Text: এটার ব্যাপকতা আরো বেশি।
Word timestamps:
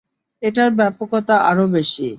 এটার 0.41 0.69
ব্যাপকতা 0.77 1.35
আরো 1.49 1.65
বেশি। 1.73 2.07